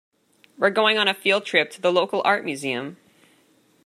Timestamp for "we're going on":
0.57-1.07